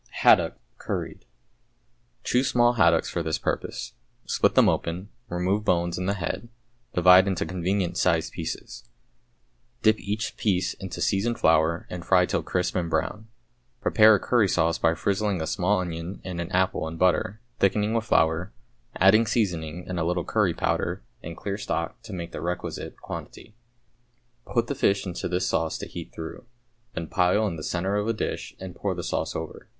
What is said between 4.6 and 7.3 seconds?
open, remove bones and the head, divide